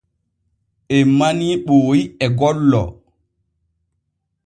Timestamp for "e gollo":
2.23-2.81